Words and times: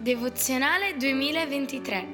Devozionale 0.00 0.96
2023 0.96 2.06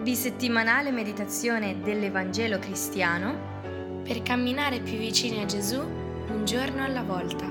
di 0.00 0.14
settimanale 0.14 0.90
meditazione 0.90 1.78
dell'Evangelo 1.82 2.58
cristiano 2.58 4.00
per 4.02 4.22
camminare 4.22 4.80
più 4.80 4.96
vicini 4.96 5.42
a 5.42 5.44
Gesù 5.44 5.78
un 5.78 6.44
giorno 6.46 6.82
alla 6.82 7.02
volta. 7.02 7.44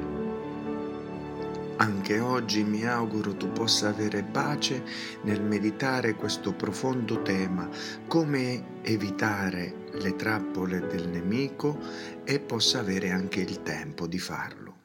Anche 1.76 2.20
oggi 2.20 2.64
mi 2.64 2.88
auguro 2.88 3.36
tu 3.38 3.52
possa 3.52 3.90
avere 3.90 4.24
pace 4.24 4.84
nel 5.26 5.44
meditare 5.44 6.16
questo 6.16 6.54
profondo 6.54 7.22
tema, 7.22 7.70
come 8.08 8.80
evitare 8.82 9.90
le 9.92 10.16
trappole 10.16 10.88
del 10.88 11.08
nemico 11.08 11.78
e 12.24 12.40
possa 12.40 12.80
avere 12.80 13.12
anche 13.12 13.42
il 13.42 13.62
tempo 13.62 14.08
di 14.08 14.18
farlo. 14.18 14.76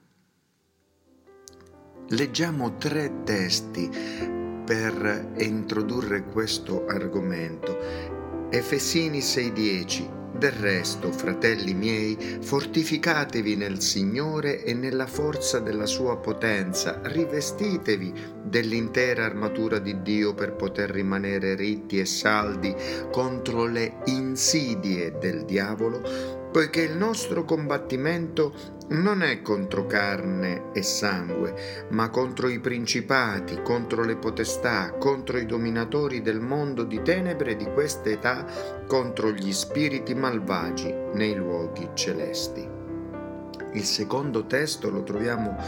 Leggiamo 2.09 2.77
tre 2.77 3.23
testi 3.25 4.45
per 4.67 5.35
introdurre 5.39 6.25
questo 6.25 6.87
argomento. 6.87 7.79
Efesini 8.51 9.21
6:10 9.21 10.15
del 10.37 10.53
resto, 10.53 11.13
fratelli 11.13 11.73
miei, 11.73 12.17
fortificatevi 12.41 13.57
nel 13.57 13.81
Signore 13.81 14.65
e 14.65 14.75
nella 14.75 15.07
forza 15.07 15.61
della 15.61 15.87
sua 15.87 16.19
potenza, 16.19 17.01
rivestitevi 17.05 18.13
dell'intera 18.43 19.25
armatura 19.25 19.79
di 19.79 20.03
Dio 20.03 20.35
per 20.35 20.55
poter 20.55 20.91
rimanere 20.91 21.55
ritti 21.55 21.99
e 21.99 22.05
saldi 22.05 22.75
contro 23.11 23.67
le 23.67 23.99
insidie 24.07 25.17
del 25.19 25.45
diavolo, 25.45 26.36
poiché 26.57 26.81
il 26.81 26.97
nostro 26.97 27.45
combattimento 27.45 28.55
non 28.89 29.23
è 29.23 29.43
contro 29.43 29.85
carne 29.85 30.73
e 30.73 30.83
sangue, 30.83 31.87
ma 31.91 32.09
contro 32.09 32.49
i 32.49 32.61
principati, 32.61 33.61
contro 33.61 34.03
le 34.03 34.17
potestà, 34.17 34.93
contro 34.93 35.37
i 35.37 35.45
dominatori 35.45 36.23
del 36.23 36.41
mondo 36.41 36.85
di 36.85 37.03
tenebre 37.03 37.57
di 37.57 37.67
questa 37.67 38.09
età, 38.09 38.47
contro 38.87 39.33
gli 39.33 39.53
spiriti 39.53 40.15
malvagi 40.15 40.95
nei 41.13 41.35
luoghi 41.35 41.91
celesti. 41.93 42.67
Il 43.75 43.85
secondo 43.85 44.47
testo 44.47 44.89
lo 44.89 45.03
troviamo 45.03 45.59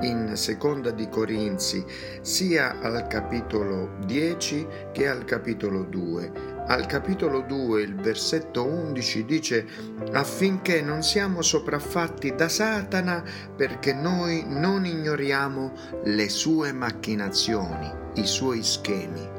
in 0.00 0.34
Seconda 0.34 0.92
di 0.92 1.10
Corinzi, 1.10 1.84
sia 2.22 2.80
al 2.80 3.06
capitolo 3.06 3.96
10 4.06 4.66
che 4.92 5.08
al 5.08 5.26
capitolo 5.26 5.82
2 5.82 6.56
al 6.68 6.86
capitolo 6.86 7.40
2, 7.40 7.82
il 7.82 7.94
versetto 7.96 8.64
11 8.64 9.24
dice 9.24 9.66
affinché 10.12 10.82
non 10.82 11.02
siamo 11.02 11.40
sopraffatti 11.42 12.34
da 12.34 12.48
Satana 12.48 13.24
perché 13.56 13.94
noi 13.94 14.44
non 14.46 14.84
ignoriamo 14.84 15.72
le 16.04 16.28
sue 16.28 16.72
macchinazioni, 16.72 17.90
i 18.14 18.26
suoi 18.26 18.62
schemi. 18.62 19.36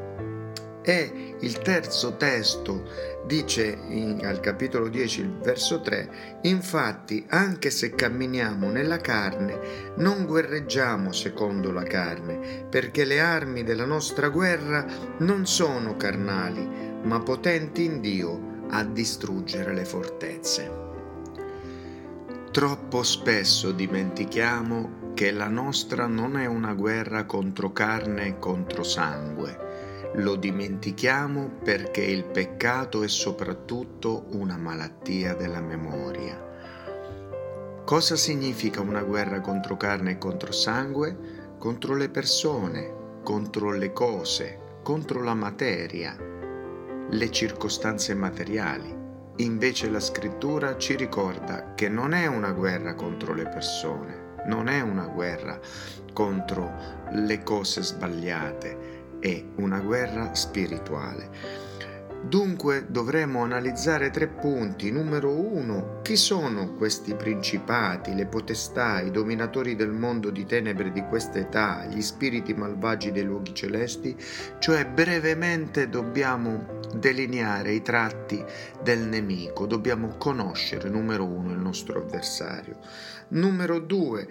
E 0.82 1.36
il 1.42 1.60
terzo 1.60 2.16
testo 2.16 2.90
dice 3.28 3.78
in, 3.90 4.22
al 4.26 4.40
capitolo 4.40 4.88
10, 4.88 5.22
il 5.22 5.38
verso 5.38 5.82
3, 5.82 6.40
infatti 6.44 7.26
anche 7.30 7.70
se 7.70 7.94
camminiamo 7.94 8.72
nella 8.72 8.98
carne, 8.98 9.94
non 9.98 10.26
guerreggiamo 10.26 11.12
secondo 11.12 11.72
la 11.72 11.84
carne, 11.84 12.66
perché 12.68 13.06
le 13.06 13.20
armi 13.20 13.64
della 13.64 13.86
nostra 13.86 14.30
guerra 14.30 14.84
non 15.20 15.46
sono 15.46 15.96
carnali 15.96 16.89
ma 17.04 17.20
potenti 17.20 17.86
in 17.86 18.02
Dio 18.02 18.58
a 18.70 18.84
distruggere 18.84 19.74
le 19.74 19.86
fortezze. 19.86 20.88
Troppo 22.52 23.04
spesso 23.04 23.72
dimentichiamo 23.72 25.12
che 25.14 25.32
la 25.32 25.48
nostra 25.48 26.08
non 26.08 26.38
è 26.38 26.46
una 26.46 26.74
guerra 26.74 27.26
contro 27.26 27.72
carne 27.72 28.26
e 28.26 28.40
contro 28.40 28.84
sangue. 28.84 29.68
Lo 30.16 30.36
dimentichiamo 30.36 31.60
perché 31.64 32.02
il 32.02 32.26
peccato 32.26 33.04
è 33.04 33.08
soprattutto 33.08 34.26
una 34.32 34.58
malattia 34.58 35.36
della 35.36 35.62
memoria. 35.62 36.48
Cosa 37.86 38.16
significa 38.16 38.82
una 38.82 39.04
guerra 39.04 39.42
contro 39.42 39.78
carne 39.78 40.12
e 40.12 40.18
contro 40.18 40.52
sangue? 40.52 41.18
Contro 41.58 41.96
le 41.96 42.10
persone, 42.10 43.20
contro 43.24 43.72
le 43.72 43.94
cose, 43.94 44.80
contro 44.82 45.22
la 45.22 45.34
materia, 45.34 46.16
le 47.12 47.32
circostanze 47.32 48.14
materiali. 48.14 48.96
Invece 49.38 49.90
la 49.90 50.00
scrittura 50.00 50.78
ci 50.78 50.96
ricorda 50.96 51.74
che 51.74 51.90
non 51.90 52.14
è 52.14 52.28
una 52.28 52.52
guerra 52.52 52.94
contro 52.94 53.34
le 53.34 53.48
persone, 53.48 54.36
non 54.46 54.68
è 54.68 54.82
una 54.82 55.08
guerra 55.08 55.60
contro 56.14 56.72
le 57.12 57.42
cose 57.42 57.82
sbagliate, 57.82 59.18
è 59.20 59.44
una 59.56 59.80
guerra 59.80 60.36
spirituale. 60.36 61.69
Dunque 62.22 62.86
dovremo 62.90 63.44
analizzare 63.44 64.12
tre 64.12 64.28
punti. 64.28 64.92
Numero 64.92 65.32
uno, 65.32 66.00
chi 66.04 66.18
sono 66.18 66.76
questi 66.76 67.16
principati, 67.16 68.14
le 68.14 68.26
potestà, 68.26 69.00
i 69.00 69.10
dominatori 69.10 69.76
del 69.76 69.92
mondo 69.92 70.30
di 70.30 70.46
tenebre 70.46 70.92
di 70.92 71.02
questa 71.04 71.40
età, 71.40 71.86
gli 71.86 72.02
spiriti 72.02 72.54
malvagi 72.54 73.12
dei 73.12 73.24
luoghi 73.24 73.56
celesti? 73.56 74.16
Cioè 74.60 74.86
brevemente 74.86 75.88
dobbiamo 75.88 76.78
delineare 76.94 77.72
i 77.72 77.82
tratti 77.82 78.44
del 78.84 79.00
nemico, 79.00 79.66
dobbiamo 79.66 80.16
conoscere, 80.18 80.90
numero 80.90 81.26
uno, 81.26 81.52
il 81.52 81.60
nostro 81.60 82.00
avversario. 82.00 82.80
Numero 83.30 83.80
due, 83.80 84.28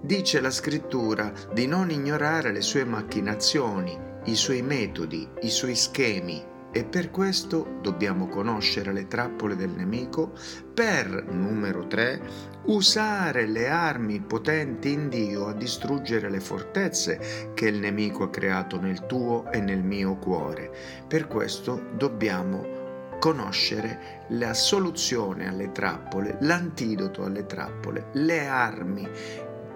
dice 0.00 0.40
la 0.40 0.50
scrittura 0.50 1.32
di 1.52 1.66
non 1.66 1.90
ignorare 1.90 2.50
le 2.50 2.62
sue 2.62 2.84
macchinazioni, 2.84 3.96
i 4.24 4.34
suoi 4.34 4.62
metodi, 4.62 5.28
i 5.42 5.50
suoi 5.50 5.76
schemi 5.76 6.50
e 6.72 6.84
per 6.84 7.10
questo 7.10 7.78
dobbiamo 7.82 8.28
conoscere 8.28 8.92
le 8.92 9.06
trappole 9.06 9.54
del 9.56 9.70
nemico 9.70 10.32
per, 10.72 11.26
numero 11.30 11.86
3, 11.86 12.20
usare 12.64 13.46
le 13.46 13.68
armi 13.68 14.20
potenti 14.20 14.92
in 14.92 15.08
Dio 15.08 15.46
a 15.48 15.52
distruggere 15.52 16.30
le 16.30 16.40
fortezze 16.40 17.52
che 17.54 17.66
il 17.66 17.78
nemico 17.78 18.24
ha 18.24 18.30
creato 18.30 18.80
nel 18.80 19.06
tuo 19.06 19.50
e 19.52 19.60
nel 19.60 19.82
mio 19.82 20.16
cuore. 20.16 20.70
Per 21.06 21.26
questo 21.26 21.90
dobbiamo 21.94 22.80
conoscere 23.18 24.24
la 24.30 24.54
soluzione 24.54 25.46
alle 25.46 25.70
trappole, 25.70 26.38
l'antidoto 26.40 27.24
alle 27.24 27.46
trappole, 27.46 28.06
le 28.12 28.46
armi 28.46 29.08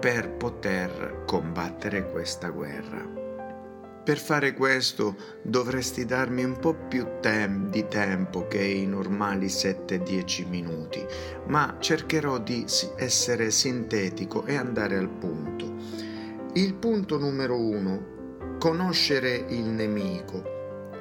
per 0.01 0.31
poter 0.31 1.25
combattere 1.27 2.11
questa 2.11 2.49
guerra. 2.49 3.26
Per 4.07 4.19
fare 4.19 4.55
questo 4.55 5.17
dovresti 5.43 6.05
darmi 6.05 6.45
un 6.45 6.61
po' 6.61 6.75
più 6.75 7.19
tem- 7.21 7.71
di 7.71 7.89
tempo 7.89 8.47
che 8.47 8.63
i 8.63 8.87
normali 8.87 9.49
7-10 9.49 10.47
minuti, 10.49 11.05
ma 11.49 11.79
cercherò 11.81 12.39
di 12.39 12.65
essere 12.99 13.51
sintetico 13.51 14.45
e 14.45 14.55
andare 14.55 14.97
al 14.97 15.09
punto. 15.09 15.75
Il 16.53 16.75
punto 16.75 17.19
numero 17.19 17.59
uno, 17.59 18.59
conoscere 18.61 19.45
il 19.49 19.65
nemico. 19.65 20.41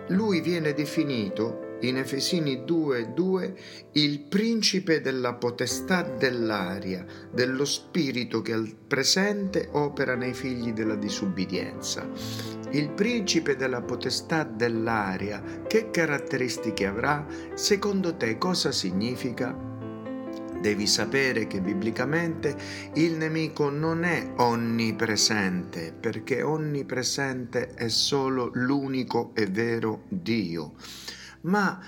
Lui 0.07 0.41
viene 0.41 0.73
definito 0.73 1.64
in 1.81 1.97
Efesini 1.97 2.63
2:2 2.65 3.53
il 3.93 4.21
principe 4.21 5.01
della 5.01 5.33
potestà 5.33 6.01
dell'aria, 6.03 7.05
dello 7.31 7.65
spirito 7.65 8.41
che 8.41 8.53
al 8.53 8.73
presente 8.87 9.69
opera 9.71 10.15
nei 10.15 10.33
figli 10.33 10.71
della 10.71 10.95
disubbidienza. 10.95 12.07
Il 12.71 12.89
principe 12.91 13.55
della 13.55 13.81
potestà 13.81 14.43
dell'aria, 14.43 15.41
che 15.67 15.91
caratteristiche 15.91 16.85
avrà? 16.85 17.25
Secondo 17.53 18.15
te 18.15 18.37
cosa 18.37 18.71
significa? 18.71 19.73
Devi 20.59 20.87
sapere 20.87 21.45
che 21.45 21.61
biblicamente 21.61 22.55
il 22.93 23.13
nemico 23.13 23.69
non 23.69 24.03
è 24.03 24.31
onnipresente, 24.37 25.93
perché 25.97 26.41
onnipresente 26.41 27.75
è 27.75 27.87
solo 27.87 28.49
l'unico 28.53 29.31
e 29.35 29.45
vero 29.45 30.05
Dio 30.09 30.73
ma 31.45 31.79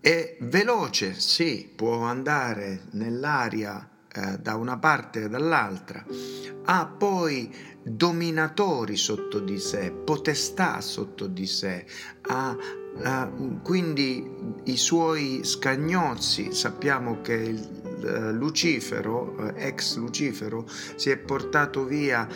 è 0.00 0.36
veloce, 0.40 1.18
sì, 1.18 1.70
può 1.74 2.02
andare 2.02 2.82
nell'aria 2.92 3.88
eh, 4.12 4.38
da 4.38 4.54
una 4.54 4.78
parte 4.78 5.24
e 5.24 5.28
dall'altra, 5.28 6.04
ha 6.64 6.86
poi 6.86 7.52
dominatori 7.82 8.96
sotto 8.96 9.40
di 9.40 9.58
sé, 9.58 9.90
potestà 9.92 10.80
sotto 10.80 11.26
di 11.26 11.46
sé, 11.46 11.86
ha, 12.28 12.56
ha 13.02 13.32
quindi 13.62 14.30
i 14.64 14.76
suoi 14.76 15.40
scagnozzi, 15.42 16.52
sappiamo 16.52 17.20
che 17.20 17.34
il, 17.34 17.82
eh, 18.04 18.32
Lucifero, 18.32 19.54
eh, 19.54 19.66
ex 19.66 19.96
Lucifero, 19.96 20.66
si 20.94 21.10
è 21.10 21.18
portato 21.18 21.84
via 21.84 22.26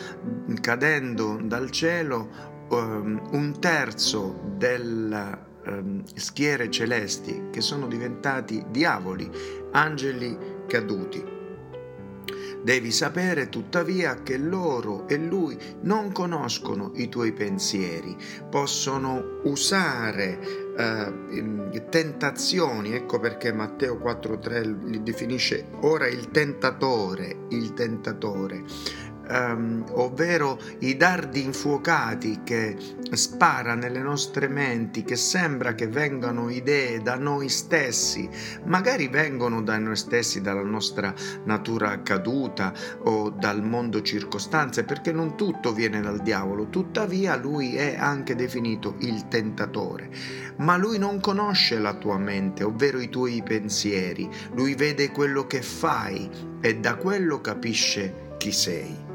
cadendo 0.59 1.39
dal 1.41 1.71
cielo 1.71 2.67
um, 2.69 3.29
un 3.31 3.59
terzo 3.59 4.53
del 4.57 5.49
ehm, 5.65 6.03
schiere 6.15 6.69
celesti 6.69 7.49
che 7.51 7.61
sono 7.61 7.87
diventati 7.87 8.65
diavoli, 8.69 9.29
angeli 9.71 10.37
caduti. 10.67 11.39
Devi 12.63 12.91
sapere 12.91 13.49
tuttavia 13.49 14.21
che 14.21 14.37
loro 14.37 15.07
e 15.07 15.17
lui 15.17 15.57
non 15.81 16.11
conoscono 16.11 16.91
i 16.95 17.09
tuoi 17.09 17.33
pensieri, 17.33 18.15
possono 18.51 19.39
usare 19.45 20.39
eh, 20.77 21.81
tentazioni, 21.89 22.93
ecco 22.93 23.19
perché 23.19 23.51
Matteo 23.51 23.95
4.3 23.95 24.85
li 24.85 25.01
definisce 25.01 25.69
ora 25.81 26.07
il 26.07 26.29
tentatore, 26.29 27.47
il 27.49 27.73
tentatore 27.73 28.63
um, 29.29 29.83
ovvero 29.91 30.59
i 30.79 30.95
dardi 30.97 31.43
infuocati 31.43 32.41
che 32.43 32.75
spara 33.11 33.75
nelle 33.75 33.99
nostre 33.99 34.47
menti, 34.47 35.03
che 35.03 35.15
sembra 35.15 35.73
che 35.75 35.87
vengano 35.87 36.49
idee 36.49 37.01
da 37.01 37.15
noi 37.15 37.49
stessi, 37.49 38.29
magari 38.65 39.07
vengono 39.07 39.61
da 39.61 39.77
noi 39.77 39.95
stessi, 39.95 40.41
dalla 40.41 40.63
nostra 40.63 41.13
natura 41.45 42.01
caduta 42.01 42.73
o 43.03 43.29
dal 43.29 43.63
mondo 43.63 44.01
circostanze, 44.01 44.83
perché 44.83 45.11
non 45.11 45.35
tutto 45.35 45.73
viene 45.73 46.01
dal 46.01 46.21
diavolo, 46.21 46.69
tuttavia 46.69 47.35
lui 47.35 47.75
è 47.75 47.95
anche 47.97 48.35
definito 48.35 48.95
il 48.99 49.27
tentatore. 49.27 50.09
Ma 50.57 50.77
lui 50.77 50.97
non 50.97 51.19
conosce 51.19 51.79
la 51.79 51.93
tua 51.93 52.17
mente, 52.17 52.63
ovvero 52.63 52.99
i 52.99 53.09
tuoi 53.09 53.41
pensieri, 53.43 54.29
lui 54.53 54.75
vede 54.75 55.11
quello 55.11 55.47
che 55.47 55.61
fai 55.61 56.29
e 56.61 56.77
da 56.77 56.95
quello 56.95 57.41
capisce 57.41 58.35
chi 58.37 58.51
sei. 58.51 59.10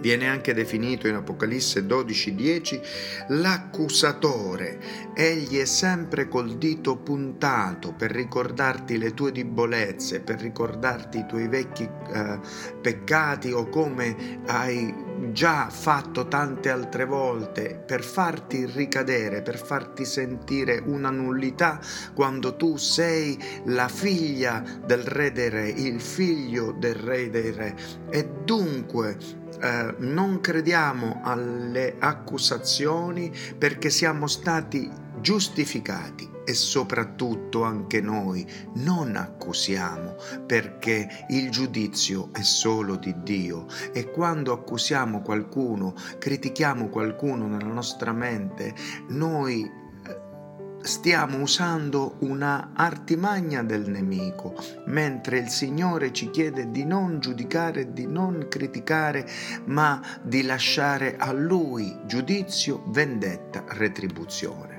Viene 0.00 0.28
anche 0.28 0.54
definito 0.54 1.08
in 1.08 1.14
Apocalisse 1.14 1.84
12:10 1.86 2.80
l'accusatore. 3.28 4.78
Egli 5.14 5.58
è 5.58 5.64
sempre 5.64 6.28
col 6.28 6.56
dito 6.56 6.96
puntato 6.96 7.92
per 7.92 8.12
ricordarti 8.12 8.96
le 8.96 9.14
tue 9.14 9.32
debolezze, 9.32 10.20
per 10.20 10.40
ricordarti 10.40 11.18
i 11.18 11.26
tuoi 11.26 11.48
vecchi 11.48 11.82
eh, 11.82 12.38
peccati 12.80 13.50
o 13.52 13.68
come 13.68 14.40
hai 14.46 15.06
già 15.32 15.68
fatto 15.68 16.28
tante 16.28 16.70
altre 16.70 17.04
volte, 17.04 17.82
per 17.84 18.04
farti 18.04 18.66
ricadere, 18.66 19.42
per 19.42 19.58
farti 19.58 20.04
sentire 20.04 20.80
una 20.84 21.10
nullità 21.10 21.80
quando 22.14 22.56
tu 22.56 22.76
sei 22.76 23.36
la 23.64 23.88
figlia 23.88 24.62
del 24.84 25.02
re 25.02 25.32
dei 25.32 25.48
re, 25.48 25.68
il 25.68 26.00
figlio 26.00 26.72
del 26.72 26.94
re 26.94 27.30
dei 27.30 27.50
re. 27.50 27.74
E 28.10 28.28
dunque 28.44 29.46
eh, 29.60 29.94
non 29.98 30.40
crediamo 30.40 31.20
alle 31.22 31.96
accusazioni 31.98 33.32
perché 33.56 33.90
siamo 33.90 34.26
stati 34.26 34.90
giustificati 35.20 36.36
e 36.44 36.54
soprattutto 36.54 37.62
anche 37.62 38.00
noi 38.00 38.46
non 38.76 39.16
accusiamo 39.16 40.16
perché 40.46 41.26
il 41.28 41.50
giudizio 41.50 42.30
è 42.32 42.40
solo 42.40 42.96
di 42.96 43.14
Dio. 43.22 43.66
E 43.92 44.10
quando 44.10 44.54
accusiamo 44.54 45.20
qualcuno, 45.20 45.94
critichiamo 46.18 46.88
qualcuno 46.88 47.46
nella 47.46 47.70
nostra 47.70 48.12
mente, 48.12 48.74
noi 49.08 49.70
stiamo 50.82 51.40
usando 51.40 52.16
una 52.20 52.70
artimagna 52.74 53.62
del 53.62 53.88
nemico, 53.88 54.54
mentre 54.86 55.38
il 55.38 55.48
Signore 55.48 56.12
ci 56.12 56.30
chiede 56.30 56.70
di 56.70 56.84
non 56.84 57.20
giudicare, 57.20 57.92
di 57.92 58.06
non 58.06 58.46
criticare, 58.48 59.28
ma 59.66 60.00
di 60.22 60.42
lasciare 60.42 61.16
a 61.16 61.32
Lui 61.32 61.96
giudizio, 62.06 62.84
vendetta, 62.86 63.64
retribuzione. 63.68 64.78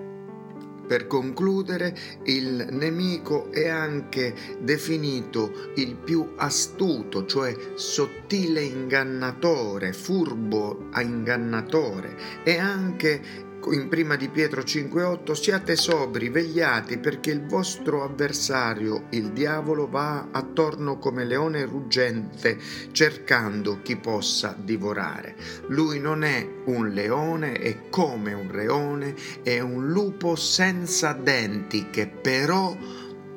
Per 0.89 1.05
concludere, 1.05 1.95
il 2.23 2.69
nemico 2.71 3.51
è 3.51 3.67
anche 3.67 4.33
definito 4.59 5.71
il 5.75 5.95
più 5.95 6.33
astuto, 6.35 7.27
cioè 7.27 7.55
sottile 7.75 8.63
ingannatore, 8.63 9.93
furbo 9.93 10.89
ingannatore, 10.95 12.17
e 12.43 12.57
anche 12.57 13.48
in 13.71 13.87
prima 13.87 14.15
di 14.15 14.29
Pietro 14.29 14.61
5:8 14.61 15.33
siate 15.33 15.75
sobri, 15.75 16.29
vegliati 16.29 16.97
perché 16.97 17.31
il 17.31 17.45
vostro 17.45 18.03
avversario, 18.03 19.05
il 19.09 19.31
diavolo, 19.31 19.87
va 19.87 20.27
attorno 20.31 20.97
come 20.97 21.25
leone 21.25 21.65
ruggente 21.65 22.57
cercando 22.91 23.81
chi 23.81 23.95
possa 23.95 24.55
divorare. 24.57 25.35
Lui 25.67 25.99
non 25.99 26.23
è 26.23 26.47
un 26.65 26.89
leone, 26.89 27.53
è 27.53 27.89
come 27.89 28.33
un 28.33 28.49
leone, 28.51 29.15
è 29.43 29.59
un 29.59 29.87
lupo 29.87 30.35
senza 30.35 31.13
denti 31.13 31.89
che 31.89 32.07
però 32.07 32.75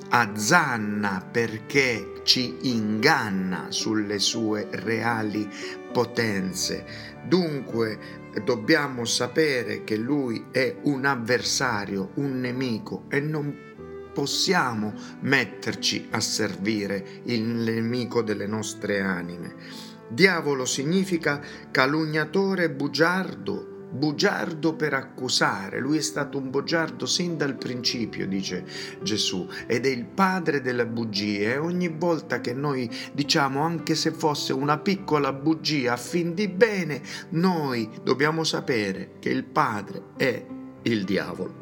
azzanna 0.08 1.26
perché 1.30 2.20
ci 2.22 2.56
inganna 2.62 3.66
sulle 3.70 4.18
sue 4.18 4.68
reali 4.70 5.48
potenze. 5.92 7.10
Dunque 7.24 8.20
dobbiamo 8.44 9.04
sapere 9.04 9.84
che 9.84 9.96
lui 9.96 10.46
è 10.50 10.76
un 10.82 11.04
avversario, 11.04 12.10
un 12.14 12.40
nemico 12.40 13.04
e 13.08 13.20
non 13.20 13.54
possiamo 14.12 14.92
metterci 15.20 16.08
a 16.10 16.20
servire 16.20 17.22
il 17.24 17.42
nemico 17.42 18.22
delle 18.22 18.46
nostre 18.46 19.00
anime. 19.00 19.54
Diavolo 20.08 20.66
significa 20.66 21.40
calunniatore 21.70 22.70
bugiardo, 22.70 23.71
bugiardo 23.92 24.74
per 24.74 24.94
accusare. 24.94 25.78
Lui 25.78 25.98
è 25.98 26.00
stato 26.00 26.38
un 26.38 26.50
bugiardo 26.50 27.06
sin 27.06 27.36
dal 27.36 27.56
principio, 27.56 28.26
dice 28.26 28.64
Gesù, 29.02 29.46
ed 29.66 29.86
è 29.86 29.90
il 29.90 30.06
padre 30.06 30.60
delle 30.60 30.86
bugie. 30.86 31.52
E 31.52 31.58
ogni 31.58 31.88
volta 31.88 32.40
che 32.40 32.54
noi 32.54 32.90
diciamo, 33.12 33.62
anche 33.62 33.94
se 33.94 34.10
fosse 34.10 34.52
una 34.52 34.78
piccola 34.78 35.32
bugia 35.32 35.92
a 35.92 35.96
fin 35.96 36.34
di 36.34 36.48
bene, 36.48 37.02
noi 37.30 37.88
dobbiamo 38.02 38.44
sapere 38.44 39.12
che 39.18 39.28
il 39.28 39.44
padre 39.44 40.02
è 40.16 40.44
il 40.82 41.04
diavolo. 41.04 41.60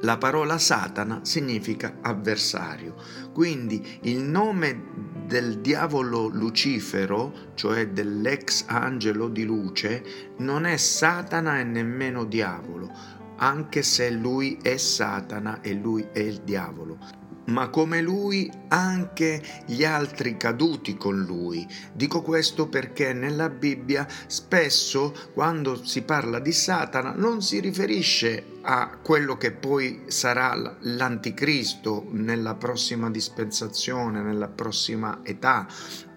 La 0.00 0.18
parola 0.18 0.58
Satana 0.58 1.20
significa 1.22 1.96
avversario, 2.02 2.94
quindi 3.32 3.98
il 4.02 4.18
nome 4.18 5.13
del 5.26 5.60
diavolo 5.60 6.28
Lucifero, 6.28 7.52
cioè 7.54 7.88
dell'ex 7.88 8.64
angelo 8.66 9.28
di 9.28 9.44
luce, 9.44 10.04
non 10.38 10.66
è 10.66 10.76
Satana 10.76 11.58
e 11.58 11.64
nemmeno 11.64 12.24
diavolo, 12.24 12.90
anche 13.36 13.82
se 13.82 14.10
lui 14.10 14.58
è 14.62 14.76
Satana 14.76 15.60
e 15.60 15.72
lui 15.74 16.06
è 16.12 16.20
il 16.20 16.40
diavolo 16.40 17.23
ma 17.46 17.68
come 17.68 18.00
lui 18.00 18.50
anche 18.68 19.42
gli 19.66 19.84
altri 19.84 20.36
caduti 20.36 20.96
con 20.96 21.22
lui. 21.22 21.66
Dico 21.92 22.22
questo 22.22 22.68
perché 22.68 23.12
nella 23.12 23.48
Bibbia 23.48 24.06
spesso 24.26 25.14
quando 25.32 25.84
si 25.84 26.02
parla 26.02 26.38
di 26.38 26.52
Satana 26.52 27.12
non 27.16 27.42
si 27.42 27.60
riferisce 27.60 28.52
a 28.62 28.98
quello 29.02 29.36
che 29.36 29.52
poi 29.52 30.04
sarà 30.06 30.76
l'anticristo 30.80 32.06
nella 32.10 32.54
prossima 32.54 33.10
dispensazione, 33.10 34.22
nella 34.22 34.48
prossima 34.48 35.20
età, 35.22 35.66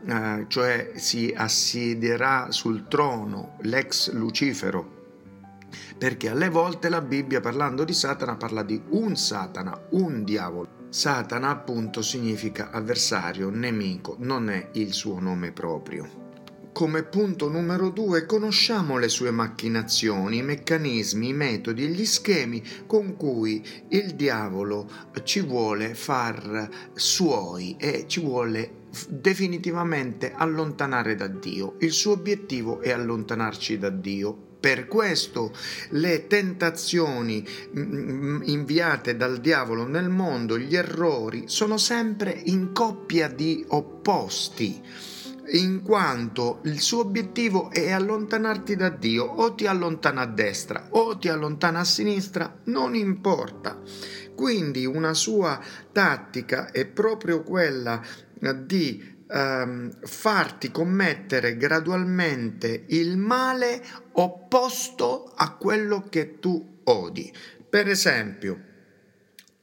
eh, 0.05 0.46
cioè 0.48 0.91
si 0.96 1.34
assidierà 1.36 2.51
sul 2.51 2.88
trono 2.88 3.57
l'ex 3.62 4.12
Lucifero 4.13 4.97
perché 5.98 6.30
alle 6.30 6.50
volte 6.50 6.89
la 6.89 7.01
Bibbia 7.01 7.39
parlando 7.39 7.84
di 7.84 7.94
Satana 7.94 8.36
parla 8.36 8.63
di 8.63 8.82
un 8.89 9.16
Satana, 9.16 9.88
un 9.92 10.24
diavolo. 10.24 10.86
Satana 10.89 11.50
appunto 11.50 12.01
significa 12.01 12.70
avversario, 12.72 13.50
nemico, 13.50 14.16
non 14.20 14.50
è 14.50 14.70
il 14.74 14.94
suo 14.94 15.20
nome 15.20 15.51
proprio. 15.51 16.25
Come 16.72 17.01
punto 17.01 17.50
numero 17.50 17.89
due 17.89 18.27
conosciamo 18.27 19.00
le 19.00 19.10
sue 19.10 19.32
macchinazioni, 19.32 20.38
i 20.38 20.44
meccanismi, 20.44 21.30
i 21.30 21.34
metodi 21.34 21.88
gli 21.88 22.06
schemi 22.06 22.63
con 22.86 23.16
cui 23.16 23.66
il 23.89 24.13
diavolo 24.13 24.88
ci 25.24 25.42
vuole 25.42 25.96
far 25.96 26.70
suoi 26.94 27.75
e 27.80 28.06
ci 28.08 28.20
vuole 28.20 28.86
definitivamente 29.10 30.34
allontanare 30.36 31.16
da 31.16 31.27
Dio. 31.27 31.77
Il 31.80 31.92
suo 31.92 32.12
obiettivo 32.12 32.80
è 32.80 32.92
allontanarci 32.92 33.80
da 33.80 33.89
Dio 33.89 34.47
per 34.67 34.86
questo 34.86 35.53
le 35.91 36.27
tentazioni 36.27 37.41
mm, 37.41 37.81
mm, 37.81 38.41
inviate 38.47 39.15
dal 39.15 39.39
diavolo 39.39 39.88
nel 39.88 40.09
mondo, 40.09 40.59
gli 40.59 40.75
errori, 40.75 41.43
sono 41.45 41.77
sempre 41.77 42.31
in 42.31 42.74
coppia 42.74 43.29
di 43.29 43.63
opposti 43.69 44.83
in 45.51 45.81
quanto 45.83 46.59
il 46.65 46.81
suo 46.81 47.00
obiettivo 47.00 47.71
è 47.71 47.91
allontanarti 47.91 48.75
da 48.75 48.89
Dio, 48.89 49.24
o 49.24 49.55
ti 49.55 49.65
allontana 49.65 50.24
a 50.24 50.27
destra 50.27 50.88
o 50.89 51.17
ti 51.17 51.29
allontana 51.29 51.79
a 51.79 51.86
sinistra, 51.86 52.59
non 52.65 52.93
importa. 52.93 53.79
Quindi 54.36 54.86
una 54.86 55.13
sua 55.13 55.62
tattica 55.93 56.71
è 56.71 56.86
proprio 56.86 57.41
quella 57.41 58.03
di 58.65 59.15
ehm, 59.29 60.05
farti 60.05 60.72
commettere 60.72 61.57
gradualmente 61.57 62.86
il 62.88 63.17
male 63.17 63.84
opposto 64.13 65.31
a 65.36 65.51
quello 65.51 66.07
che 66.10 66.39
tu 66.39 66.79
odi. 66.84 67.31
Per 67.69 67.88
esempio, 67.88 68.62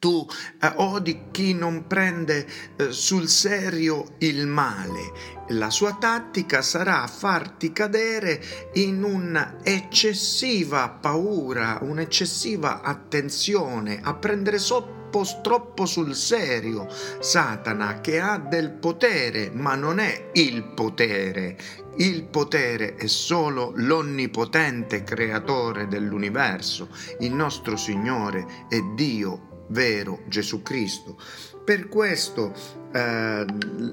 tu 0.05 0.27
eh, 0.61 0.73
odi 0.77 1.31
chi 1.31 1.55
non 1.55 1.87
prende 1.87 2.47
eh, 2.77 2.93
sul 2.93 3.27
serio 3.27 4.17
il 4.19 4.47
male. 4.47 5.33
La 5.49 5.71
sua 5.71 5.97
tattica 5.99 6.61
sarà 6.61 7.07
farti 7.07 7.73
cadere 7.73 8.39
in 8.75 9.03
un'eccessiva 9.03 10.91
paura, 10.91 11.79
un'eccessiva 11.81 12.83
attenzione, 12.83 14.01
a 14.03 14.15
prendere 14.15 14.59
sotto 14.59 15.04
troppo 15.43 15.87
sul 15.87 16.15
serio 16.15 16.89
Satana 17.21 18.01
che 18.01 18.21
ha 18.21 18.39
del 18.39 18.73
potere, 18.73 19.51
ma 19.53 19.75
non 19.75 19.99
è 19.99 20.31
il 20.33 20.65
potere. 20.65 21.57
Il 21.97 22.25
potere 22.25 22.97
è 22.97 23.07
solo 23.07 23.73
l'onnipotente 23.77 25.05
creatore 25.05 25.87
dell'universo, 25.87 26.89
il 27.21 27.33
nostro 27.33 27.77
Signore 27.77 28.67
è 28.69 28.81
Dio 28.95 29.67
vero 29.69 30.23
Gesù 30.27 30.63
Cristo. 30.63 31.17
Per 31.65 31.89
questo, 31.89 32.53
eh, 32.93 33.47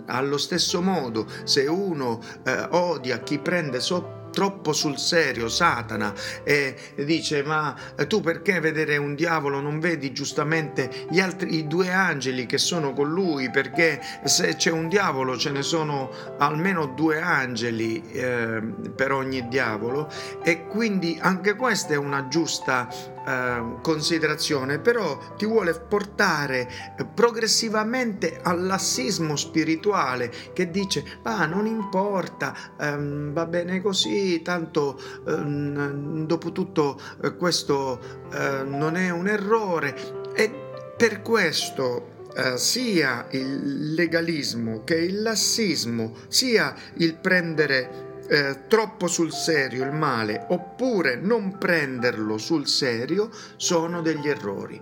allo 0.08 0.38
stesso 0.38 0.82
modo, 0.82 1.28
se 1.44 1.68
uno 1.68 2.20
eh, 2.44 2.68
odia 2.72 3.20
chi 3.20 3.38
prende 3.38 3.80
sotto 3.80 4.21
troppo 4.32 4.74
sul 4.74 4.98
serio 4.98 5.48
Satana 5.48 6.14
e 6.44 6.76
dice 6.96 7.44
ma 7.44 7.76
tu 8.08 8.22
perché 8.22 8.60
vedere 8.60 8.98
un 8.98 9.16
diavolo? 9.16 9.60
Non 9.60 9.80
vedi 9.80 10.12
giustamente 10.14 11.08
gli 11.10 11.20
altri 11.20 11.56
i 11.56 11.68
due 11.68 11.92
angeli 11.92 12.46
che 12.46 12.58
sono 12.58 12.94
con 12.94 13.10
lui? 13.10 13.50
Perché 13.50 14.02
se 14.24 14.56
c'è 14.56 14.72
un 14.72 14.88
diavolo 14.88 15.38
ce 15.38 15.52
ne 15.52 15.62
sono 15.62 16.10
almeno 16.38 16.88
due 16.88 17.20
angeli 17.20 18.02
eh, 18.12 18.62
per 18.96 19.12
ogni 19.12 19.48
diavolo. 19.48 20.10
E 20.44 20.68
quindi 20.68 21.18
anche 21.22 21.56
questa 21.56 21.94
è 21.94 21.98
una 21.98 22.28
giusta 22.28 22.88
eh, 23.26 23.76
considerazione, 23.82 24.80
però 24.80 25.18
ti 25.38 25.46
vuole 25.46 25.74
portare 25.74 26.68
progressivamente 27.14 28.40
al 28.42 28.66
lassismo 28.66 29.36
spirituale 29.36 30.32
che 30.54 30.72
dice, 30.72 31.04
ma 31.24 31.46
non 31.46 31.66
importa, 31.66 32.56
ehm, 32.80 33.34
va 33.34 33.46
bene 33.46 33.82
così, 33.82 34.42
tanto 34.42 35.00
ehm, 35.28 36.26
dopo 36.26 36.52
tutto 36.52 37.00
eh, 37.22 37.36
questo 37.36 38.00
eh, 38.34 38.64
non 38.64 38.96
è 38.96 39.10
un 39.10 39.28
errore. 39.28 39.96
E 40.34 40.52
per 40.98 41.22
questo 41.22 42.10
Uh, 42.34 42.56
sia 42.56 43.28
il 43.32 43.94
legalismo 43.94 44.86
che 44.86 44.96
il 44.96 45.22
lassismo, 45.22 46.16
sia 46.30 46.74
il 46.94 47.18
prendere 47.18 48.11
eh, 48.32 48.68
troppo 48.68 49.08
sul 49.08 49.34
serio 49.34 49.84
il 49.84 49.92
male 49.92 50.46
oppure 50.48 51.18
non 51.18 51.58
prenderlo 51.58 52.38
sul 52.38 52.66
serio 52.66 53.30
sono 53.58 54.02
degli 54.02 54.30
errori. 54.30 54.82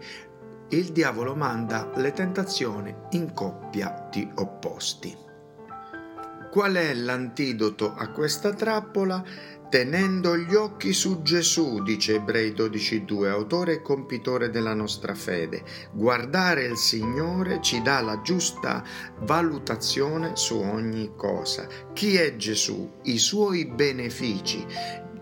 Il 0.69 0.91
diavolo 0.91 1.33
manda 1.33 1.89
le 1.95 2.13
tentazioni 2.13 2.95
in 3.11 3.33
coppia 3.33 4.07
di 4.11 4.29
opposti. 4.35 5.17
Qual 6.51 6.73
è 6.75 6.93
l'antidoto 6.93 7.95
a 7.95 8.09
questa 8.09 8.53
trappola? 8.53 9.23
Tenendo 9.69 10.35
gli 10.35 10.55
occhi 10.55 10.93
su 10.93 11.21
Gesù, 11.21 11.83
dice 11.83 12.15
Ebrei 12.15 12.53
12.2, 12.53 13.27
autore 13.27 13.73
e 13.73 13.81
compitore 13.83 14.49
della 14.49 14.73
nostra 14.73 15.13
fede, 15.13 15.61
guardare 15.91 16.63
il 16.63 16.75
Signore 16.75 17.59
ci 17.61 17.79
dà 17.83 18.01
la 18.01 18.19
giusta 18.23 18.83
valutazione 19.19 20.35
su 20.35 20.57
ogni 20.57 21.11
cosa. 21.15 21.67
Chi 21.93 22.15
è 22.15 22.35
Gesù? 22.35 22.93
I 23.03 23.19
suoi 23.19 23.67
benefici. 23.67 24.65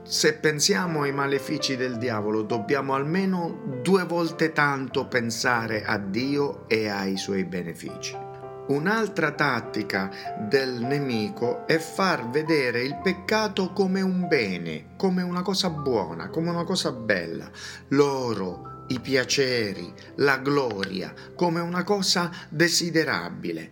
Se 0.03 0.35
pensiamo 0.35 1.01
ai 1.01 1.11
malefici 1.11 1.75
del 1.75 1.97
diavolo, 1.97 2.43
dobbiamo 2.43 2.93
almeno 2.93 3.81
due 3.81 4.05
volte 4.05 4.53
tanto 4.53 5.07
pensare 5.07 5.83
a 5.83 5.97
Dio 5.97 6.69
e 6.69 6.87
ai 6.87 7.17
suoi 7.17 7.43
benefici. 7.43 8.26
Un'altra 8.67 9.31
tattica 9.31 10.11
del 10.37 10.81
nemico 10.81 11.65
è 11.67 11.77
far 11.77 12.29
vedere 12.29 12.81
il 12.83 12.99
peccato 13.01 13.71
come 13.71 14.01
un 14.01 14.27
bene, 14.27 14.87
come 14.97 15.21
una 15.21 15.41
cosa 15.41 15.69
buona, 15.69 16.27
come 16.27 16.49
una 16.49 16.65
cosa 16.65 16.91
bella. 16.91 17.49
L'oro, 17.89 18.83
i 18.87 18.99
piaceri, 18.99 19.93
la 20.15 20.37
gloria, 20.39 21.13
come 21.33 21.61
una 21.61 21.85
cosa 21.85 22.29
desiderabile. 22.49 23.69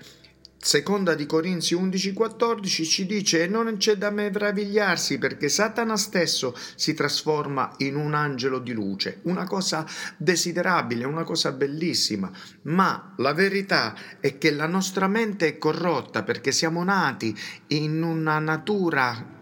Seconda 0.65 1.13
di 1.13 1.27
Corinzi 1.27 1.75
11:14 1.75 2.85
ci 2.85 3.05
dice 3.05 3.43
e 3.43 3.47
non 3.47 3.77
c'è 3.77 3.97
da 3.97 4.09
meravigliarsi 4.09 5.19
perché 5.19 5.47
Satana 5.47 5.95
stesso 5.95 6.55
si 6.73 6.95
trasforma 6.95 7.71
in 7.77 7.95
un 7.95 8.15
angelo 8.15 8.57
di 8.57 8.73
luce, 8.73 9.19
una 9.25 9.43
cosa 9.45 9.85
desiderabile, 10.17 11.05
una 11.05 11.23
cosa 11.23 11.51
bellissima, 11.51 12.31
ma 12.63 13.13
la 13.17 13.33
verità 13.33 13.93
è 14.19 14.39
che 14.39 14.49
la 14.49 14.65
nostra 14.65 15.07
mente 15.07 15.45
è 15.45 15.57
corrotta 15.59 16.23
perché 16.23 16.51
siamo 16.51 16.83
nati 16.83 17.37
in 17.67 18.01
una 18.01 18.39
natura 18.39 19.33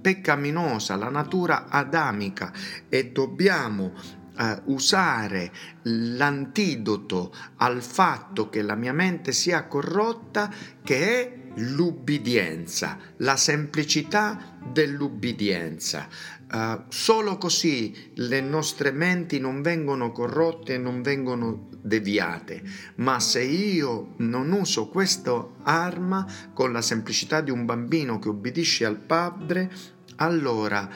peccaminosa, 0.00 0.94
la 0.94 1.10
natura 1.10 1.66
adamica 1.68 2.52
e 2.88 3.10
dobbiamo 3.10 3.92
eh, 4.40 4.62
usare 4.64 5.52
l'antidoto 5.82 7.30
al 7.56 7.82
fatto 7.82 8.48
che 8.48 8.62
la 8.62 8.74
mia 8.74 8.94
mente 8.94 9.32
sia 9.32 9.66
corrotta, 9.66 10.50
che 10.82 10.96
è 10.96 11.38
l'ubbidienza, 11.56 12.96
la 13.18 13.36
semplicità 13.36 14.56
dell'ubbidienza. 14.72 16.08
Uh, 16.52 16.82
solo 16.88 17.36
così 17.38 18.12
le 18.14 18.40
nostre 18.40 18.90
menti 18.90 19.38
non 19.38 19.62
vengono 19.62 20.10
corrotte 20.10 20.78
non 20.78 21.00
vengono 21.00 21.68
deviate, 21.80 22.62
ma 22.96 23.20
se 23.20 23.42
io 23.42 24.14
non 24.16 24.50
uso 24.50 24.88
questa 24.88 25.46
arma 25.62 26.26
con 26.52 26.72
la 26.72 26.82
semplicità 26.82 27.40
di 27.40 27.52
un 27.52 27.66
bambino 27.66 28.18
che 28.18 28.30
obbedisce 28.30 28.84
al 28.84 28.96
padre, 28.96 29.70
allora 30.16 30.88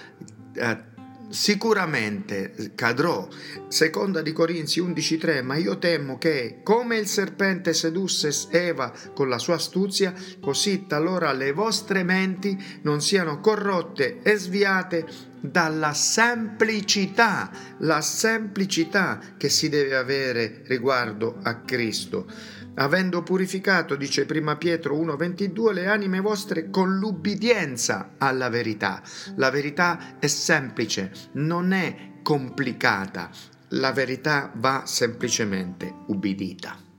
uh, 0.56 0.92
sicuramente 1.28 2.73
cadrò. 2.75 3.28
Seconda 3.69 4.23
di 4.23 4.33
Corinzi 4.33 4.81
11:3, 4.81 5.43
ma 5.43 5.57
io 5.57 5.78
temo 5.78 6.19
che 6.19 6.61
come 6.62 6.99
il 6.99 7.07
serpente 7.07 7.75
sedusse 7.75 8.33
Eva 8.50 8.93
con 9.14 9.28
la 9.28 9.38
sua 9.38 9.54
astuzia, 9.54 10.14
così 10.40 10.87
talora 10.87 11.33
le 11.33 11.52
vostre 11.52 12.02
menti 12.02 12.57
non 12.83 13.00
siano 13.00 13.40
corrotte 13.40 14.21
e 14.23 14.37
sviate 14.37 15.07
dalla 15.40 15.93
semplicità, 15.93 17.50
la 17.78 18.00
semplicità 18.00 19.21
che 19.37 19.49
si 19.49 19.69
deve 19.69 19.95
avere 19.95 20.62
riguardo 20.66 21.38
a 21.43 21.57
Cristo 21.57 22.26
avendo 22.75 23.23
purificato, 23.23 23.97
dice 23.97 24.25
prima 24.25 24.57
Pietro 24.57 24.97
1:22, 24.97 25.73
le 25.73 25.87
anime 25.87 26.21
vostre 26.21 26.71
con 26.71 26.99
l'ubbidienza 26.99 28.14
alla 28.19 28.49
verità. 28.49 29.02
La 29.37 29.50
verità 29.50 30.19
è 30.19 30.26
semplice, 30.26 31.11
non 31.33 31.73
è 31.73 32.12
complicata, 32.23 33.31
la 33.69 33.93
verità 33.93 34.52
va 34.54 34.83
semplicemente 34.87 35.93
ubbidita. 36.07 36.93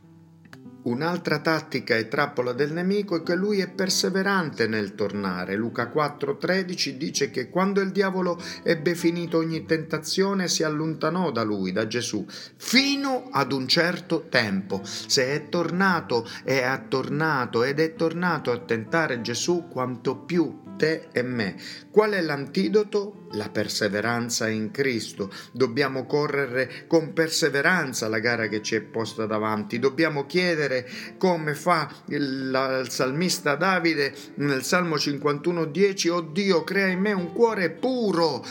Un'altra 0.85 1.39
tattica 1.39 1.95
e 1.95 2.07
trappola 2.07 2.53
del 2.53 2.71
nemico 2.71 3.15
è 3.15 3.23
che 3.23 3.33
lui 3.33 3.59
è 3.59 3.67
perseverante 3.67 4.67
nel 4.67 4.93
tornare. 4.93 5.55
Luca 5.55 5.89
4:13 5.91 6.95
dice 6.95 7.31
che 7.31 7.49
quando 7.49 7.81
il 7.81 7.91
diavolo 7.91 8.39
ebbe 8.61 8.93
finito 8.93 9.39
ogni 9.39 9.65
tentazione 9.65 10.47
si 10.47 10.61
allontanò 10.61 11.31
da 11.31 11.41
lui, 11.41 11.71
da 11.71 11.87
Gesù, 11.87 12.23
fino 12.27 13.29
ad 13.31 13.51
un 13.51 13.67
certo 13.67 14.27
tempo. 14.29 14.81
Se 14.83 15.25
è 15.25 15.49
tornato 15.49 16.27
e 16.43 16.61
ha 16.61 16.77
tornato 16.77 17.63
ed 17.63 17.79
è 17.79 17.95
tornato 17.95 18.51
a 18.51 18.59
tentare 18.59 19.21
Gesù, 19.21 19.67
quanto 19.67 20.17
più 20.17 20.64
te 20.75 21.08
e 21.12 21.22
me. 21.22 21.55
Qual 21.89 22.12
è 22.12 22.22
l'antidoto? 22.22 23.27
La 23.32 23.50
perseveranza 23.50 24.48
in 24.48 24.72
Cristo. 24.72 25.32
Dobbiamo 25.51 26.05
correre 26.05 26.86
con 26.88 27.13
perseveranza 27.13 28.08
la 28.08 28.20
gara 28.20 28.48
che 28.48 28.62
ci 28.62 28.75
è 28.75 28.82
posta 28.82 29.25
davanti. 29.25 29.79
Dobbiamo 29.79 30.25
chiedere 30.25 30.88
come 31.17 31.55
fa 31.55 31.89
il, 32.08 32.82
il 32.82 32.89
salmista 32.89 33.55
Davide 33.55 34.13
nel 34.36 34.63
Salmo 34.63 34.96
51:10, 34.96 36.10
oh 36.10 36.22
Dio, 36.22 36.63
crea 36.63 36.88
in 36.88 37.00
me 37.00 37.12
un 37.12 37.32
cuore 37.34 37.70
puro 37.72 38.44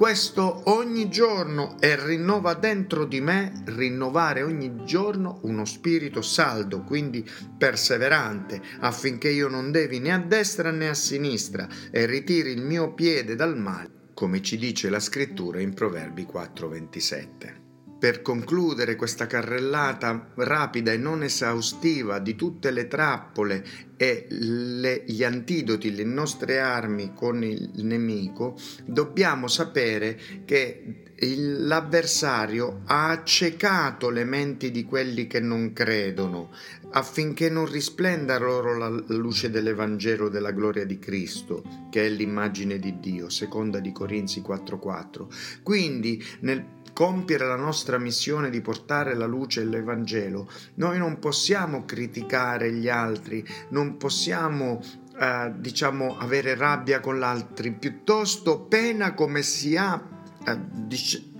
questo 0.00 0.62
ogni 0.70 1.10
giorno 1.10 1.76
e 1.78 1.94
rinnova 2.02 2.54
dentro 2.54 3.04
di 3.04 3.20
me, 3.20 3.64
rinnovare 3.66 4.40
ogni 4.40 4.82
giorno 4.86 5.40
uno 5.42 5.66
spirito 5.66 6.22
saldo, 6.22 6.84
quindi 6.84 7.22
perseverante, 7.58 8.62
affinché 8.78 9.28
io 9.28 9.48
non 9.48 9.70
devi 9.70 9.98
né 9.98 10.14
a 10.14 10.18
destra 10.18 10.70
né 10.70 10.88
a 10.88 10.94
sinistra 10.94 11.68
e 11.90 12.06
ritiri 12.06 12.50
il 12.50 12.62
mio 12.62 12.94
piede 12.94 13.34
dal 13.34 13.58
male, 13.58 13.90
come 14.14 14.40
ci 14.40 14.56
dice 14.56 14.88
la 14.88 15.00
scrittura 15.00 15.60
in 15.60 15.74
Proverbi 15.74 16.22
4:27 16.24 17.59
per 18.00 18.22
concludere 18.22 18.96
questa 18.96 19.26
carrellata 19.26 20.32
rapida 20.36 20.90
e 20.90 20.96
non 20.96 21.22
esaustiva 21.22 22.18
di 22.18 22.34
tutte 22.34 22.70
le 22.70 22.88
trappole 22.88 23.62
e 23.98 24.26
le, 24.30 25.04
gli 25.06 25.22
antidoti, 25.22 25.94
le 25.94 26.04
nostre 26.04 26.58
armi 26.58 27.12
con 27.14 27.44
il 27.44 27.84
nemico, 27.84 28.56
dobbiamo 28.86 29.46
sapere 29.46 30.18
che 30.46 31.10
l'avversario 31.36 32.80
ha 32.86 33.10
accecato 33.10 34.08
le 34.08 34.24
menti 34.24 34.70
di 34.70 34.84
quelli 34.84 35.26
che 35.26 35.38
non 35.38 35.74
credono 35.74 36.50
affinché 36.92 37.50
non 37.50 37.70
risplenda 37.70 38.38
loro 38.38 38.76
la 38.76 38.88
luce 38.88 39.50
dell'Evangelo 39.50 40.28
della 40.28 40.50
gloria 40.50 40.84
di 40.84 40.98
Cristo, 40.98 41.62
che 41.90 42.06
è 42.06 42.08
l'immagine 42.08 42.78
di 42.78 42.98
Dio, 42.98 43.28
seconda 43.28 43.78
di 43.78 43.92
Corinzi 43.92 44.40
4:4. 44.40 45.28
Quindi 45.62 46.24
nel 46.40 46.79
compiere 47.00 47.46
la 47.46 47.56
nostra 47.56 47.96
missione 47.96 48.50
di 48.50 48.60
portare 48.60 49.14
la 49.14 49.24
luce 49.24 49.62
e 49.62 49.64
l'Evangelo, 49.64 50.50
noi 50.74 50.98
non 50.98 51.18
possiamo 51.18 51.86
criticare 51.86 52.74
gli 52.74 52.90
altri, 52.90 53.42
non 53.70 53.96
possiamo 53.96 54.82
eh, 55.18 55.50
diciamo 55.56 56.18
avere 56.18 56.54
rabbia 56.54 57.00
con 57.00 57.16
gli 57.16 57.22
altri, 57.22 57.72
piuttosto 57.72 58.60
pena 58.64 59.14
come 59.14 59.40
si 59.40 59.78
ha 59.78 59.98
eh, 60.44 60.58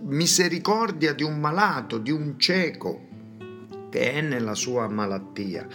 misericordia 0.05 1.12
di 1.12 1.25
un 1.25 1.38
malato, 1.38 1.99
di 1.99 2.11
un 2.11 2.38
cieco 2.38 3.09
che 3.90 4.12
è 4.14 4.23
nella 4.23 4.55
sua 4.55 4.88
malattia. 4.88 5.67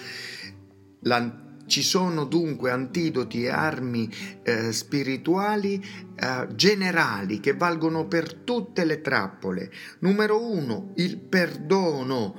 La, 1.02 1.45
ci 1.66 1.82
sono 1.82 2.26
dunque 2.26 2.72
antidoti 2.72 3.44
e 3.44 3.50
armi 3.50 4.12
eh, 4.44 4.72
spirituali 4.72 5.84
eh, 6.16 6.48
generali 6.54 7.40
che 7.40 7.54
valgono 7.54 8.08
per 8.08 8.34
tutte 8.34 8.86
le 8.86 9.02
trappole. 9.02 9.72
Numero 10.00 10.42
uno, 10.44 10.92
il 10.96 11.18
perdono. 11.18 12.36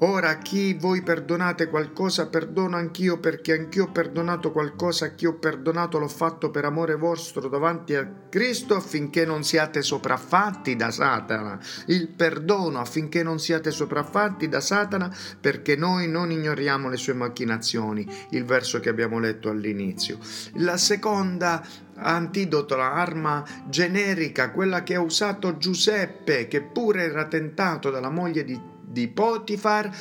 Ora 0.00 0.38
chi 0.38 0.74
voi 0.74 1.02
perdonate 1.02 1.66
qualcosa, 1.68 2.28
perdono 2.28 2.76
anch'io, 2.76 3.18
perché 3.18 3.52
anch'io 3.52 3.86
ho 3.86 3.90
perdonato 3.90 4.52
qualcosa, 4.52 5.06
a 5.06 5.08
chi 5.08 5.26
ho 5.26 5.34
perdonato 5.34 5.98
l'ho 5.98 6.06
fatto 6.06 6.50
per 6.50 6.64
amore 6.64 6.94
vostro 6.94 7.48
davanti 7.48 7.96
a 7.96 8.08
Cristo, 8.28 8.76
affinché 8.76 9.26
non 9.26 9.42
siate 9.42 9.82
sopraffatti 9.82 10.76
da 10.76 10.92
Satana. 10.92 11.58
Il 11.86 12.10
perdono 12.10 12.78
affinché 12.78 13.24
non 13.24 13.40
siate 13.40 13.72
sopraffatti 13.72 14.48
da 14.48 14.60
Satana, 14.60 15.12
perché 15.40 15.74
noi 15.74 16.06
non 16.06 16.30
ignoriamo 16.30 16.88
le 16.88 16.96
sue 16.96 17.14
macchinazioni, 17.14 18.06
il 18.30 18.44
verso 18.44 18.78
che 18.78 18.90
abbiamo 18.90 19.18
letto 19.18 19.48
all'inizio. 19.48 20.18
La 20.58 20.76
seconda 20.76 21.60
antidoto, 21.96 22.76
l'arma 22.76 23.44
generica, 23.66 24.52
quella 24.52 24.84
che 24.84 24.94
ha 24.94 25.00
usato 25.00 25.56
Giuseppe, 25.56 26.46
che 26.46 26.62
pure 26.62 27.02
era 27.02 27.26
tentato 27.26 27.90
dalla 27.90 28.10
moglie 28.10 28.44
di 28.44 28.76
di 28.88 29.08
Potifar, 29.08 29.94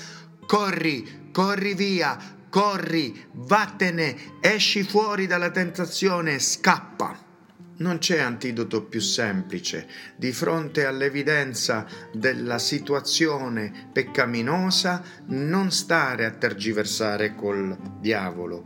corri, 0.46 1.30
corri 1.32 1.74
via, 1.74 2.18
corri, 2.50 3.26
vattene, 3.34 4.40
esci 4.42 4.84
fuori 4.84 5.28
dalla 5.28 5.52
tentazione, 5.52 6.40
scappa. 6.40 7.26
Non 7.80 8.00
c'è 8.00 8.20
antidoto 8.20 8.86
più 8.86 9.00
semplice 9.00 9.88
di 10.16 10.32
fronte 10.32 10.86
all'evidenza 10.86 11.86
della 12.12 12.58
situazione 12.58 13.90
peccaminosa, 13.94 15.04
non 15.28 15.70
stare 15.70 16.26
a 16.26 16.32
tergiversare 16.32 17.36
col 17.36 17.78
diavolo. 18.00 18.66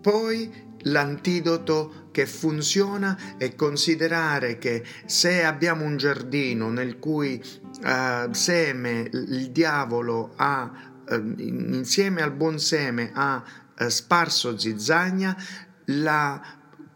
Poi 0.00 0.66
L'antidoto 0.82 2.07
che 2.18 2.26
funziona 2.26 3.16
è 3.36 3.54
considerare 3.54 4.58
che 4.58 4.82
se 5.06 5.44
abbiamo 5.44 5.84
un 5.84 5.96
giardino 5.96 6.68
nel 6.68 6.98
cui 6.98 7.40
uh, 7.84 8.32
seme 8.32 9.08
il 9.12 9.52
diavolo 9.52 10.32
ha, 10.34 10.68
uh, 11.08 11.34
insieme 11.36 12.22
al 12.22 12.32
buon 12.32 12.58
seme 12.58 13.12
ha 13.14 13.40
uh, 13.78 13.86
sparso 13.86 14.58
zizzagna, 14.58 15.36
la 15.84 16.42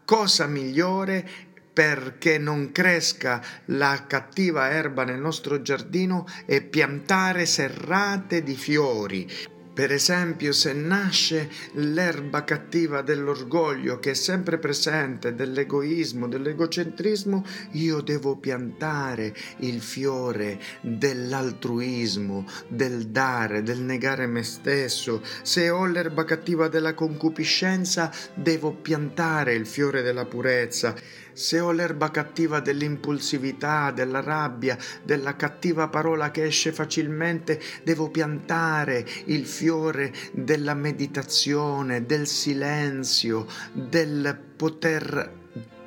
cosa 0.03 0.45
migliore 0.45 1.25
perché 1.71 2.37
non 2.37 2.73
cresca 2.73 3.41
la 3.67 4.03
cattiva 4.05 4.71
erba 4.71 5.05
nel 5.05 5.21
nostro 5.21 5.61
giardino 5.61 6.27
è 6.45 6.61
piantare 6.61 7.45
serrate 7.45 8.43
di 8.43 8.55
fiori 8.55 9.25
per 9.73 9.91
esempio, 9.91 10.51
se 10.51 10.71
nasce 10.71 11.49
l'erba 11.73 12.43
cattiva 12.43 13.01
dell'orgoglio 13.01 13.97
che 13.97 14.11
è 14.11 14.13
sempre 14.13 14.59
presente, 14.59 15.33
dell'egoismo, 15.33 16.27
dell'egocentrismo, 16.27 17.43
io 17.71 18.01
devo 18.01 18.35
piantare 18.37 19.33
il 19.57 19.81
fiore 19.81 20.59
dell'altruismo, 20.81 22.45
del 22.67 23.07
dare, 23.07 23.63
del 23.63 23.81
negare 23.81 24.27
me 24.27 24.43
stesso. 24.43 25.23
Se 25.41 25.69
ho 25.71 25.85
l'erba 25.85 26.23
cattiva 26.23 26.67
della 26.67 26.93
concupiscenza, 26.93 28.11
devo 28.35 28.73
piantare 28.73 29.55
il 29.55 29.65
fiore 29.65 30.03
della 30.03 30.25
purezza 30.25 30.95
se 31.33 31.59
ho 31.59 31.71
l'erba 31.71 32.11
cattiva 32.11 32.59
dell'impulsività, 32.59 33.91
della 33.91 34.21
rabbia, 34.21 34.77
della 35.03 35.35
cattiva 35.35 35.87
parola 35.87 36.31
che 36.31 36.43
esce 36.45 36.71
facilmente, 36.71 37.59
devo 37.83 38.09
piantare 38.09 39.05
il 39.25 39.45
fiore 39.45 40.13
della 40.31 40.73
meditazione, 40.73 42.05
del 42.05 42.27
silenzio, 42.27 43.47
del 43.73 44.39
poter 44.55 45.41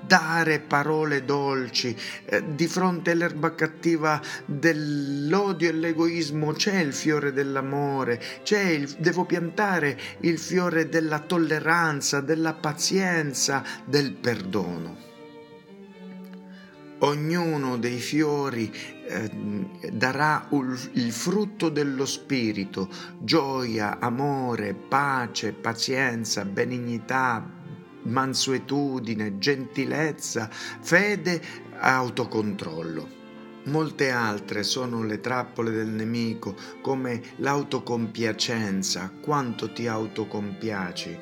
dare 0.07 0.61
parole 0.61 1.25
dolci. 1.25 1.97
Eh, 2.25 2.55
di 2.55 2.67
fronte 2.67 3.11
all'erba 3.11 3.55
cattiva 3.55 4.21
dell'odio 4.45 5.69
e 5.69 5.73
l'egoismo 5.73 6.53
c'è 6.53 6.79
il 6.79 6.93
fiore 6.93 7.33
dell'amore, 7.33 8.23
c'è 8.43 8.61
il, 8.61 8.95
devo 8.99 9.25
piantare 9.25 9.99
il 10.21 10.39
fiore 10.39 10.89
della 10.89 11.19
tolleranza, 11.19 12.21
della 12.21 12.55
pazienza, 12.55 13.65
del 13.85 14.13
perdono 14.13 15.15
ognuno 17.07 17.77
dei 17.79 17.99
fiori 17.99 18.73
eh, 19.09 19.31
darà 19.93 20.49
il 20.51 21.13
frutto 21.13 21.69
dello 21.69 22.05
spirito, 22.05 22.89
gioia, 23.19 23.99
amore, 24.01 24.75
pace, 24.75 25.53
pazienza, 25.53 26.45
benignità, 26.45 27.49
mansuetudine, 28.03 29.39
gentilezza, 29.39 30.49
fede, 30.51 31.41
autocontrollo. 31.79 33.15
Molte 33.65 34.11
altre 34.11 34.63
sono 34.63 35.03
le 35.03 35.21
trappole 35.21 35.73
del 35.73 35.89
nemico, 35.89 36.55
come 36.81 37.21
l'autocompiacenza, 37.37 39.11
quanto 39.21 39.73
ti 39.73 39.89
autocompiaci, 39.89 41.19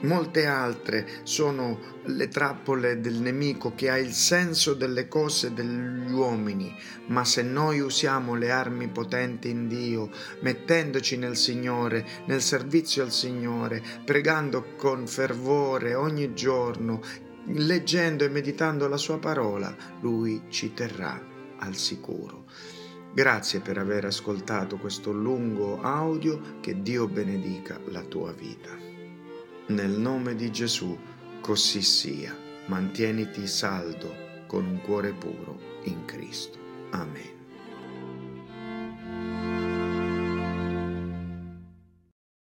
Molte 0.00 0.46
altre 0.46 1.08
sono 1.24 1.96
le 2.04 2.28
trappole 2.28 3.00
del 3.00 3.14
nemico 3.14 3.74
che 3.74 3.90
ha 3.90 3.98
il 3.98 4.12
senso 4.12 4.74
delle 4.74 5.08
cose 5.08 5.52
degli 5.52 6.12
uomini, 6.12 6.72
ma 7.06 7.24
se 7.24 7.42
noi 7.42 7.80
usiamo 7.80 8.36
le 8.36 8.52
armi 8.52 8.86
potenti 8.86 9.50
in 9.50 9.66
Dio, 9.66 10.08
mettendoci 10.40 11.16
nel 11.16 11.36
Signore, 11.36 12.06
nel 12.26 12.42
servizio 12.42 13.02
al 13.02 13.10
Signore, 13.10 13.82
pregando 14.04 14.74
con 14.76 15.08
fervore 15.08 15.94
ogni 15.94 16.32
giorno, 16.32 17.00
leggendo 17.46 18.24
e 18.24 18.28
meditando 18.28 18.86
la 18.86 18.98
sua 18.98 19.18
parola, 19.18 19.74
Lui 20.00 20.44
ci 20.48 20.72
terrà 20.74 21.20
al 21.58 21.74
sicuro. 21.74 22.44
Grazie 23.12 23.58
per 23.58 23.78
aver 23.78 24.04
ascoltato 24.04 24.76
questo 24.76 25.10
lungo 25.10 25.80
audio, 25.82 26.60
che 26.60 26.82
Dio 26.82 27.08
benedica 27.08 27.80
la 27.86 28.02
tua 28.02 28.32
vita. 28.32 28.87
Nel 29.68 29.90
nome 29.90 30.34
di 30.34 30.50
Gesù, 30.50 30.98
così 31.42 31.82
sia. 31.82 32.34
Mantieniti 32.68 33.46
saldo 33.46 34.44
con 34.46 34.64
un 34.64 34.80
cuore 34.80 35.12
puro 35.12 35.58
in 35.82 36.06
Cristo. 36.06 36.58
Amen. 36.92 37.37